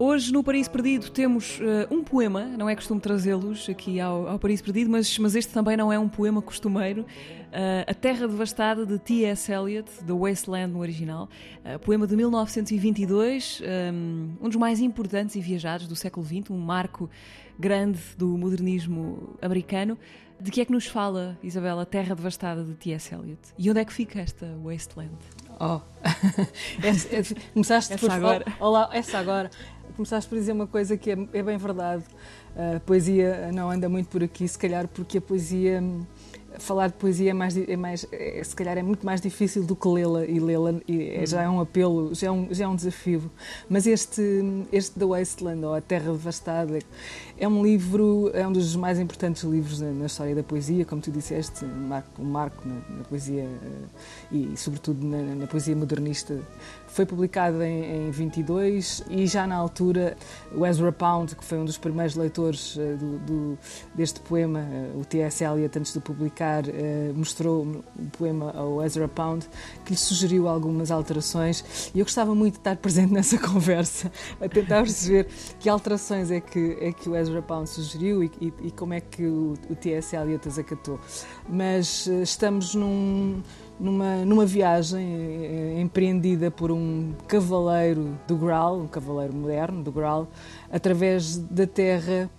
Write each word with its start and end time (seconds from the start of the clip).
Hoje 0.00 0.32
no 0.32 0.44
Paraíso 0.44 0.70
Perdido 0.70 1.10
temos 1.10 1.58
uh, 1.58 1.92
um 1.92 2.04
poema, 2.04 2.44
não 2.44 2.68
é 2.68 2.76
costume 2.76 3.00
trazê-los 3.00 3.68
aqui 3.68 3.98
ao, 3.98 4.28
ao 4.28 4.38
Paraíso 4.38 4.62
Perdido, 4.62 4.88
mas, 4.88 5.18
mas 5.18 5.34
este 5.34 5.52
também 5.52 5.76
não 5.76 5.92
é 5.92 5.98
um 5.98 6.08
poema 6.08 6.40
costumeiro. 6.40 7.02
Uh, 7.02 7.84
a 7.84 7.92
Terra 7.92 8.28
Devastada 8.28 8.86
de 8.86 8.96
T.S. 8.96 9.50
Eliot, 9.50 9.90
The 10.06 10.12
Wasteland 10.12 10.72
no 10.72 10.78
original, 10.78 11.28
uh, 11.64 11.80
poema 11.80 12.06
de 12.06 12.14
1922, 12.14 13.60
um, 13.92 14.34
um 14.40 14.48
dos 14.48 14.56
mais 14.56 14.78
importantes 14.78 15.34
e 15.34 15.40
viajados 15.40 15.88
do 15.88 15.96
século 15.96 16.24
XX, 16.24 16.48
um 16.50 16.58
marco 16.58 17.10
grande 17.58 17.98
do 18.16 18.38
modernismo 18.38 19.36
americano. 19.42 19.98
De 20.40 20.50
que 20.50 20.60
é 20.60 20.64
que 20.64 20.72
nos 20.72 20.86
fala, 20.86 21.36
Isabela, 21.42 21.82
a 21.82 21.86
Terra 21.86 22.14
Devastada 22.14 22.62
de 22.62 22.74
T.S. 22.74 23.12
Eliot? 23.14 23.40
E 23.58 23.68
onde 23.70 23.80
é 23.80 23.84
que 23.84 23.92
fica 23.92 24.20
esta 24.20 24.46
Wasteland? 24.62 25.16
Oh, 25.58 25.80
essa, 26.82 27.14
essa, 27.14 27.34
começaste 27.52 27.92
essa 27.92 28.06
por, 28.06 28.12
agora. 28.12 28.44
Olá, 28.60 28.88
essa 28.92 29.18
agora 29.18 29.50
começaste 29.98 30.28
por 30.28 30.38
dizer 30.38 30.52
uma 30.52 30.68
coisa 30.68 30.96
que 30.96 31.10
é, 31.10 31.16
é 31.32 31.42
bem 31.42 31.58
verdade. 31.58 32.04
A 32.76 32.78
poesia 32.78 33.50
não 33.52 33.68
anda 33.68 33.88
muito 33.88 34.08
por 34.08 34.22
aqui, 34.22 34.46
se 34.46 34.56
calhar 34.56 34.86
porque 34.86 35.18
a 35.18 35.20
poesia 35.20 35.82
falar 36.62 36.88
de 36.88 36.94
poesia 36.94 37.30
é 37.30 37.34
mais, 37.34 37.56
é 37.56 37.76
mais 37.76 38.06
é, 38.12 38.42
se 38.42 38.54
calhar 38.54 38.76
é 38.76 38.82
muito 38.82 39.04
mais 39.04 39.20
difícil 39.20 39.64
do 39.64 39.74
que 39.76 39.88
lê-la 39.88 40.24
e 40.24 40.38
lê-la 40.38 40.74
é, 40.88 41.26
já 41.26 41.42
é 41.42 41.48
um 41.48 41.60
apelo, 41.60 42.14
já 42.14 42.28
é 42.28 42.30
um, 42.30 42.48
já 42.50 42.64
é 42.64 42.68
um 42.68 42.76
desafio. 42.76 43.30
Mas 43.68 43.86
este, 43.86 44.22
este 44.72 44.98
The 44.98 45.06
Wasteland, 45.06 45.64
ou 45.64 45.74
A 45.74 45.80
Terra 45.80 46.12
Devastada, 46.12 46.78
é 47.38 47.48
um 47.48 47.62
livro, 47.62 48.30
é 48.34 48.46
um 48.46 48.52
dos 48.52 48.74
mais 48.76 48.98
importantes 48.98 49.42
livros 49.44 49.80
na, 49.80 49.90
na 49.92 50.06
história 50.06 50.34
da 50.34 50.42
poesia, 50.42 50.84
como 50.84 51.00
tu 51.00 51.10
disseste, 51.10 51.64
um 51.64 51.88
marco, 51.88 52.22
um 52.22 52.24
marco 52.24 52.66
na, 52.66 52.74
na 52.96 53.04
poesia 53.04 53.44
eh, 53.44 54.32
e, 54.32 54.56
sobretudo, 54.56 55.06
na, 55.06 55.34
na 55.34 55.46
poesia 55.46 55.76
modernista 55.76 56.38
foi 56.88 57.06
publicado 57.06 57.62
em, 57.62 58.08
em 58.08 58.10
22 58.10 59.04
e 59.08 59.26
já 59.26 59.46
na 59.46 59.54
altura 59.54 60.16
o 60.52 60.66
Ezra 60.66 60.90
Pound, 60.90 61.36
que 61.36 61.44
foi 61.44 61.58
um 61.58 61.64
dos 61.64 61.78
primeiros 61.78 62.16
leitores 62.16 62.76
uh, 62.76 62.96
do, 62.96 63.18
do, 63.18 63.58
deste 63.94 64.20
poema, 64.20 64.60
uh, 64.60 65.00
o 65.00 65.04
T.S. 65.04 65.44
Eliot, 65.44 65.78
antes 65.78 65.92
de 65.92 66.00
publicar, 66.00 66.47
uh, 66.64 67.14
mostrou 67.14 67.62
o 67.64 68.10
poema 68.16 68.50
ao 68.52 68.82
Ezra 68.82 69.08
Pound, 69.08 69.48
que 69.84 69.92
lhe 69.92 69.98
sugeriu 69.98 70.48
algumas 70.48 70.90
alterações 70.90 71.90
e 71.94 71.98
eu 71.98 72.04
gostava 72.04 72.34
muito 72.34 72.54
de 72.54 72.60
estar 72.60 72.76
presente 72.76 73.12
nessa 73.14 73.38
conversa, 73.38 74.10
a 74.40 74.48
tentar 74.48 74.82
perceber 74.82 75.28
que 75.58 75.68
alterações 75.68 76.30
é 76.30 76.40
que, 76.40 76.76
é 76.80 76.92
que 76.92 77.08
o 77.08 77.16
Ezra 77.16 77.42
Pound 77.42 77.68
sugeriu 77.68 78.22
e, 78.22 78.30
e, 78.40 78.52
e 78.64 78.70
como 78.70 78.94
é 78.94 79.00
que 79.00 79.24
o, 79.26 79.54
o 79.70 79.74
T.S. 79.74 80.16
Eliot 80.16 80.48
as 80.48 80.58
acatou. 80.58 80.98
Mas 81.48 82.06
estamos 82.06 82.74
num 82.74 83.42
numa, 83.78 84.24
numa 84.24 84.44
viagem 84.44 85.06
eh, 85.06 85.80
empreendida 85.80 86.50
por 86.50 86.70
um 86.70 87.12
cavaleiro 87.26 88.18
do 88.26 88.36
Graal, 88.36 88.80
um 88.80 88.88
cavaleiro 88.88 89.34
moderno 89.34 89.82
do 89.82 89.92
Graal, 89.92 90.28
através 90.70 91.36
da 91.36 91.66
terra, 91.66 92.30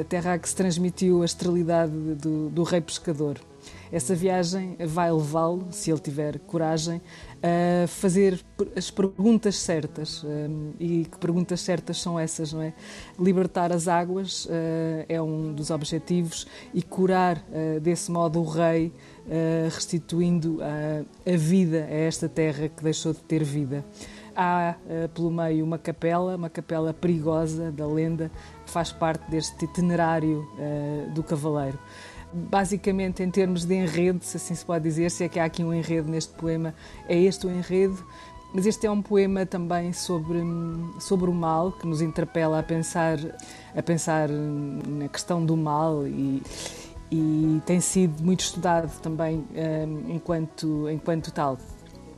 a 0.00 0.04
terra 0.04 0.34
a 0.34 0.38
que 0.38 0.48
se 0.48 0.56
transmitiu 0.56 1.22
a 1.22 1.24
esterilidade 1.24 1.92
do, 1.92 2.48
do 2.48 2.62
rei 2.62 2.80
pescador. 2.80 3.38
Essa 3.92 4.14
viagem 4.14 4.76
vai 4.86 5.10
levá-lo, 5.10 5.66
se 5.70 5.90
ele 5.90 5.98
tiver 5.98 6.38
coragem, 6.40 7.00
a 7.42 7.86
fazer 7.88 8.40
as 8.76 8.90
perguntas 8.90 9.56
certas. 9.56 10.22
Um, 10.22 10.72
e 10.78 11.04
que 11.04 11.18
perguntas 11.18 11.60
certas 11.60 12.00
são 12.00 12.18
essas, 12.18 12.52
não 12.52 12.62
é? 12.62 12.72
Libertar 13.18 13.72
as 13.72 13.88
águas 13.88 14.44
uh, 14.44 14.50
é 15.08 15.20
um 15.20 15.52
dos 15.52 15.70
objetivos 15.70 16.46
e 16.72 16.82
curar 16.82 17.38
uh, 17.38 17.80
desse 17.80 18.10
modo 18.10 18.40
o 18.40 18.44
rei, 18.44 18.88
uh, 19.26 19.74
restituindo 19.74 20.58
a 20.62 21.36
vida 21.36 21.86
a 21.88 21.94
esta 21.94 22.28
terra 22.28 22.68
que 22.68 22.82
deixou 22.82 23.12
de 23.12 23.20
ter 23.20 23.42
vida. 23.42 23.84
Há 24.34 24.76
pelo 25.12 25.30
meio 25.30 25.64
uma 25.64 25.76
capela, 25.76 26.36
uma 26.36 26.48
capela 26.48 26.94
perigosa 26.94 27.70
da 27.72 27.86
lenda, 27.86 28.30
que 28.64 28.70
faz 28.70 28.92
parte 28.92 29.28
deste 29.30 29.64
itinerário 29.64 30.46
do 31.12 31.22
cavaleiro 31.22 31.78
basicamente 32.32 33.22
em 33.22 33.30
termos 33.30 33.64
de 33.64 33.74
enredo, 33.74 34.22
se 34.22 34.36
assim 34.36 34.54
se 34.54 34.64
pode 34.64 34.84
dizer, 34.84 35.10
se 35.10 35.24
é 35.24 35.28
que 35.28 35.38
há 35.38 35.44
aqui 35.44 35.64
um 35.64 35.72
enredo 35.72 36.10
neste 36.10 36.32
poema, 36.34 36.74
é 37.08 37.18
este 37.18 37.46
o 37.46 37.50
enredo. 37.50 38.04
Mas 38.52 38.66
este 38.66 38.84
é 38.84 38.90
um 38.90 39.00
poema 39.00 39.46
também 39.46 39.92
sobre, 39.92 40.40
sobre 40.98 41.30
o 41.30 41.32
mal, 41.32 41.70
que 41.70 41.86
nos 41.86 42.02
interpela 42.02 42.58
a 42.58 42.62
pensar, 42.62 43.16
a 43.76 43.82
pensar 43.82 44.28
na 44.28 45.06
questão 45.08 45.46
do 45.46 45.56
mal 45.56 46.04
e, 46.04 46.42
e 47.12 47.62
tem 47.64 47.80
sido 47.80 48.20
muito 48.24 48.40
estudado 48.40 48.90
também 49.00 49.44
um, 49.54 50.14
enquanto, 50.14 50.90
enquanto 50.90 51.30
tal. 51.30 51.58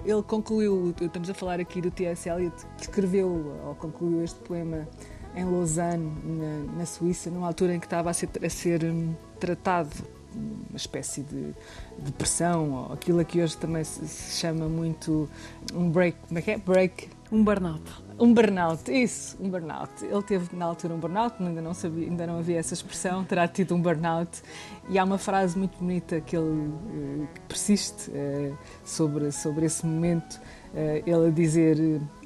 Ele 0.06 0.22
concluiu, 0.22 0.94
estamos 1.00 1.28
a 1.28 1.34
falar 1.34 1.60
aqui 1.60 1.82
do 1.82 1.90
T.S. 1.90 2.28
Eliot, 2.28 2.56
que 2.78 2.82
escreveu 2.82 3.54
ou 3.66 3.74
concluiu 3.74 4.24
este 4.24 4.38
poema 4.40 4.88
em 5.36 5.44
Lausanne, 5.44 6.12
na, 6.24 6.78
na 6.78 6.86
Suíça, 6.86 7.30
numa 7.30 7.46
altura 7.46 7.74
em 7.74 7.80
que 7.80 7.86
estava 7.86 8.10
a 8.10 8.12
ser, 8.14 8.28
a 8.42 8.48
ser 8.48 8.84
hum, 8.84 9.14
tratado 9.42 9.90
uma 10.34 10.76
espécie 10.76 11.20
de 11.22 11.52
depressão, 11.98 12.70
ou 12.72 12.92
aquilo 12.92 13.24
que 13.24 13.42
hoje 13.42 13.56
também 13.56 13.82
se, 13.84 14.38
chama 14.38 14.68
muito 14.68 15.28
um 15.74 15.90
break, 15.90 16.16
como 16.26 16.38
é 16.38 16.42
que 16.42 16.50
é? 16.52 16.58
Break. 16.58 17.10
Um 17.30 17.42
burnout. 17.42 17.82
Um 18.18 18.32
burnout, 18.32 18.90
isso, 18.90 19.36
um 19.40 19.50
burnout. 19.50 19.90
Ele 20.04 20.22
teve 20.22 20.54
na 20.54 20.66
altura 20.66 20.94
um 20.94 20.98
burnout, 20.98 21.34
ainda 21.42 21.60
não 21.60 21.74
sabia, 21.74 22.06
ainda 22.06 22.26
não 22.26 22.38
havia 22.38 22.58
essa 22.58 22.72
expressão, 22.72 23.24
terá 23.24 23.48
tido 23.48 23.74
um 23.74 23.80
burnout. 23.80 24.42
E 24.88 24.98
há 24.98 25.04
uma 25.04 25.18
frase 25.18 25.58
muito 25.58 25.76
bonita 25.78 26.20
que 26.20 26.36
ele 26.36 26.70
eh, 26.94 27.26
que 27.34 27.40
persiste 27.40 28.10
uh, 28.10 28.56
sobre, 28.84 29.32
sobre 29.32 29.66
esse 29.66 29.84
momento. 29.84 30.40
Uh, 30.72 31.02
ele 31.06 31.28
a 31.28 31.30
dizer: 31.30 31.76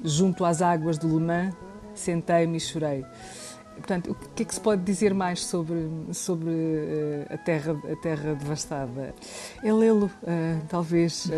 Junto 0.03 0.45
às 0.45 0.61
águas 0.61 0.97
do 0.97 1.07
Le 1.07 1.23
Mans, 1.23 1.55
sentei-me 1.95 2.57
e 2.57 2.59
chorei. 2.59 3.05
Portanto, 3.77 4.11
o 4.11 4.15
que 4.35 4.43
é 4.43 4.45
que 4.45 4.53
se 4.53 4.59
pode 4.61 4.83
dizer 4.83 5.13
mais 5.13 5.45
sobre, 5.45 5.89
sobre 6.13 6.49
uh, 6.49 7.33
a, 7.33 7.37
terra, 7.37 7.79
a 7.91 7.95
Terra 7.95 8.35
devastada? 8.35 9.13
É 9.63 9.71
lê-lo, 9.71 10.07
uh, 10.23 10.65
talvez. 10.67 11.25
Uh... 11.25 11.29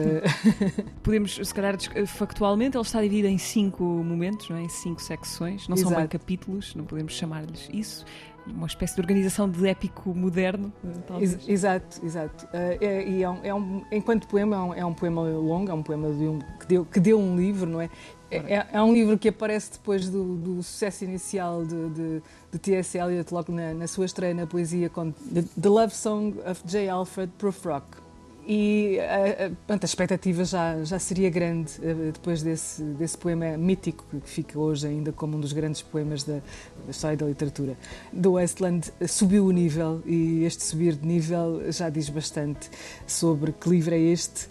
Podemos, 1.03 1.35
se 1.35 1.53
calhar, 1.53 1.75
factualmente, 2.07 2.77
ele 2.77 2.83
está 2.83 3.01
dividido 3.01 3.27
em 3.27 3.37
cinco 3.37 3.83
momentos, 3.83 4.49
não 4.49 4.57
é? 4.57 4.61
em 4.61 4.69
cinco 4.69 5.01
secções. 5.01 5.67
Não 5.67 5.75
Exato. 5.75 5.91
são 5.91 5.99
bem 5.99 6.07
capítulos, 6.07 6.75
não 6.75 6.85
podemos 6.85 7.13
chamar-lhes 7.13 7.69
isso 7.71 8.05
uma 8.53 8.67
espécie 8.67 8.95
de 8.95 9.01
organização 9.01 9.49
de 9.49 9.67
épico 9.67 10.13
moderno, 10.13 10.71
talvez. 11.07 11.47
Exato, 11.47 12.05
exato. 12.05 12.45
Uh, 12.45 12.77
é, 12.81 13.07
e 13.07 13.23
é 13.23 13.29
um, 13.29 13.39
é 13.43 13.53
um, 13.53 13.83
enquanto 13.91 14.27
poema, 14.27 14.55
é 14.55 14.59
um, 14.59 14.73
é 14.73 14.85
um, 14.85 14.93
poema 14.93 15.21
longo, 15.21 15.71
é 15.71 15.73
um 15.73 15.83
poema 15.83 16.11
de 16.11 16.27
um, 16.27 16.39
que, 16.59 16.67
deu, 16.67 16.85
que 16.85 16.99
deu 16.99 17.19
um 17.19 17.37
livro, 17.37 17.69
não 17.69 17.81
é? 17.81 17.89
É, 18.31 18.67
é, 18.73 18.81
um 18.81 18.93
livro 18.93 19.17
que 19.17 19.29
aparece 19.29 19.71
depois 19.71 20.07
do, 20.07 20.35
do 20.35 20.61
sucesso 20.61 21.03
inicial 21.03 21.65
de, 21.65 21.89
de, 21.89 22.21
de 22.51 22.59
T.S. 22.59 22.95
Eliot, 22.95 23.33
logo 23.33 23.51
na, 23.51 23.73
na, 23.73 23.87
sua 23.87 24.05
estreia 24.05 24.35
na 24.35 24.45
poesia, 24.45 24.87
com 24.87 25.11
The, 25.11 25.43
The 25.59 25.69
Love 25.69 25.95
Song 25.95 26.35
of 26.45 26.61
J. 26.63 26.87
Alfred 26.89 27.31
Prufrock 27.39 28.08
e 28.51 28.99
a, 28.99 29.45
a, 29.71 29.75
a, 29.75 29.85
expectativa 29.85 30.43
já, 30.43 30.83
já 30.83 30.97
seria 30.97 31.29
grande 31.29 31.71
uh, 31.81 32.11
depois 32.11 32.41
desse, 32.41 32.81
desse 32.81 33.15
poema 33.15 33.55
mítico 33.55 34.03
que 34.09 34.27
fica 34.27 34.57
hoje 34.57 34.87
ainda 34.87 35.11
como 35.11 35.37
um 35.37 35.39
dos 35.39 35.53
grandes 35.53 35.83
poemas 35.83 36.23
da, 36.23 36.41
da 36.85 36.89
história 36.89 37.15
da 37.15 37.27
literatura. 37.27 37.77
Do 38.11 38.33
Westland 38.33 38.91
subiu 39.07 39.45
o 39.45 39.51
nível 39.51 40.01
e 40.03 40.43
este 40.45 40.63
subir 40.63 40.95
de 40.95 41.05
nível 41.05 41.71
já 41.71 41.91
diz 41.91 42.09
bastante 42.09 42.71
sobre 43.05 43.51
que 43.51 43.69
livro 43.69 43.93
é 43.93 43.99
este, 43.99 44.47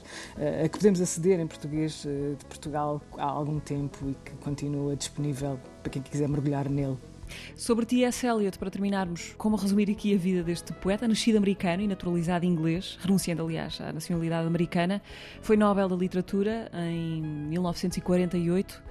a 0.65 0.69
que 0.69 0.79
podemos 0.79 1.01
aceder 1.01 1.41
em 1.41 1.47
português 1.49 2.05
de 2.05 2.45
Portugal 2.45 3.03
há 3.17 3.25
algum 3.25 3.59
tempo 3.59 3.99
e 4.09 4.15
que 4.25 4.37
continua 4.37 4.95
disponível 4.95 5.59
para 5.83 5.91
quem 5.91 6.03
quiser 6.03 6.29
mergulhar 6.29 6.69
nele. 6.69 6.97
Sobre 7.57 7.85
T.S. 7.87 8.27
Eliot, 8.27 8.59
para 8.59 8.71
terminarmos, 8.71 9.35
como 9.37 9.57
resumir 9.57 9.91
aqui 9.91 10.15
a 10.15 10.19
vida 10.19 10.43
deste 10.43 10.73
poeta, 10.73 11.07
nascido 11.07 11.37
americano 11.37 11.83
e 11.83 11.87
naturalizado 11.87 12.45
inglês, 12.45 12.99
renunciando, 13.01 13.43
aliás, 13.43 13.81
à 13.81 13.93
nacionalidade 13.93 14.47
americana, 14.47 15.03
foi 15.41 15.57
Nobel 15.57 15.89
da 15.89 15.97
Literatura 15.97 16.71
em 16.75 17.23
1948. 17.23 18.83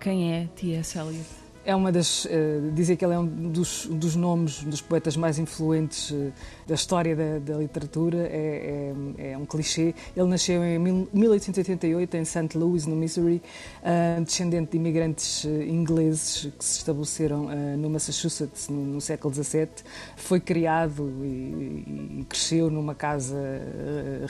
Quem 0.00 0.34
é 0.34 0.48
T.S. 0.54 0.98
Eliot? 0.98 1.44
É 1.66 1.74
uma 1.74 1.90
das. 1.90 2.26
Uh, 2.26 2.70
dizer 2.74 2.96
que 2.96 3.04
ele 3.04 3.14
é 3.14 3.18
um 3.18 3.26
dos, 3.26 3.86
dos 3.86 4.14
nomes 4.14 4.62
dos 4.62 4.82
poetas 4.82 5.16
mais 5.16 5.38
influentes 5.38 6.10
uh, 6.10 6.30
da 6.66 6.74
história 6.74 7.16
da, 7.16 7.38
da 7.38 7.58
literatura 7.58 8.18
é, 8.18 8.92
é, 9.13 9.13
um 9.44 9.46
clichê. 9.46 9.94
Ele 10.16 10.26
nasceu 10.26 10.64
em 10.64 10.78
1888 10.78 12.16
em 12.16 12.24
St. 12.24 12.58
Louis, 12.58 12.86
no 12.86 12.96
Missouri, 12.96 13.40
uh, 13.82 14.24
descendente 14.24 14.72
de 14.72 14.76
imigrantes 14.76 15.44
ingleses 15.44 16.52
que 16.58 16.64
se 16.64 16.78
estabeleceram 16.78 17.48
no 17.76 17.90
Massachusetts 17.90 18.68
no, 18.68 19.00
século 19.00 19.32
XVII. 19.32 19.68
Foi 20.16 20.40
criado 20.40 21.10
e 21.24 22.24
cresceu 22.28 22.70
numa 22.70 22.94
casa 22.94 23.36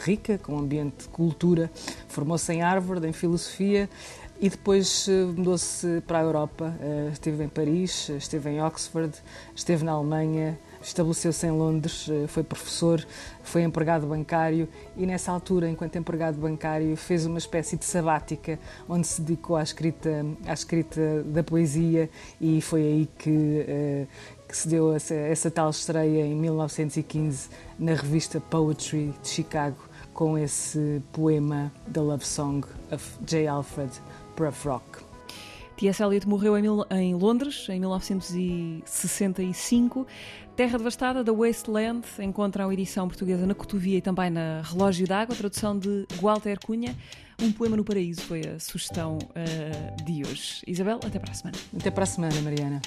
rica, 0.04 0.38
com 0.38 0.54
um 0.54 0.58
ambiente 0.58 1.02
de 1.02 1.08
cultura. 1.08 1.70
Formou-se 2.08 2.52
em 2.52 2.62
Harvard, 2.62 3.06
em 3.06 3.12
filosofia 3.12 3.88
e 4.44 4.50
depois 4.50 5.08
mudou-se 5.34 6.02
para 6.06 6.18
a 6.18 6.22
Europa. 6.22 6.74
Esteve 7.10 7.44
em 7.44 7.48
Paris, 7.48 8.10
esteve 8.10 8.50
em 8.50 8.62
Oxford, 8.62 9.16
esteve 9.56 9.82
na 9.82 9.92
Alemanha, 9.92 10.58
estabeleceu-se 10.82 11.46
em 11.46 11.50
Londres, 11.50 12.06
foi 12.28 12.42
professor, 12.42 13.02
foi 13.42 13.62
empregado 13.62 14.06
bancário 14.06 14.68
e 14.98 15.06
nessa 15.06 15.32
altura, 15.32 15.66
enquanto 15.66 15.96
empregado 15.96 16.36
bancário, 16.36 16.94
fez 16.94 17.24
uma 17.24 17.38
espécie 17.38 17.78
de 17.78 17.86
sabática 17.86 18.58
onde 18.86 19.06
se 19.06 19.22
dedicou 19.22 19.56
à 19.56 19.62
escrita, 19.62 20.10
à 20.46 20.52
escrita 20.52 21.22
da 21.22 21.42
poesia 21.42 22.10
e 22.38 22.60
foi 22.60 22.82
aí 22.82 23.08
que, 23.16 24.06
que 24.46 24.54
se 24.54 24.68
deu 24.68 24.92
essa, 24.92 25.14
essa 25.14 25.50
tal 25.50 25.70
estreia 25.70 26.26
em 26.26 26.34
1915 26.34 27.48
na 27.78 27.94
revista 27.94 28.42
Poetry 28.42 29.14
de 29.22 29.28
Chicago 29.30 29.78
com 30.12 30.36
esse 30.36 31.02
poema 31.12 31.72
The 31.90 32.00
Love 32.00 32.26
Song 32.26 32.66
of 32.92 33.18
J. 33.22 33.48
Alfred 33.48 33.90
Prufrock. 34.34 35.04
T.S. 35.76 36.02
Eliot 36.02 36.28
morreu 36.28 36.56
em, 36.56 36.64
em, 36.90 37.14
Londres 37.14 37.66
em 37.68 37.78
1965. 37.80 40.06
Terra 40.54 40.78
Devastada, 40.78 41.24
da 41.24 41.32
Wasteland, 41.32 42.06
encontra 42.20 42.64
a 42.66 42.72
edição 42.72 43.08
portuguesa 43.08 43.44
na 43.46 43.54
Cotovia 43.54 43.98
e 43.98 44.00
também 44.00 44.30
na 44.30 44.62
Relógio 44.62 45.04
d'Água, 45.06 45.34
tradução 45.34 45.78
de 45.78 46.06
Walter 46.20 46.58
Cunha. 46.64 46.96
Um 47.42 47.50
poema 47.50 47.76
no 47.76 47.84
paraíso 47.84 48.22
foi 48.22 48.42
a 48.42 48.60
sugestão 48.60 49.18
uh, 49.18 50.04
de 50.04 50.22
hoje. 50.22 50.62
Isabel, 50.66 51.00
até 51.04 51.18
para 51.18 51.32
a 51.32 51.34
semana. 51.34 51.58
Até 51.76 51.90
para 51.90 52.04
a 52.04 52.06
semana, 52.06 52.40
Mariana. 52.40 52.80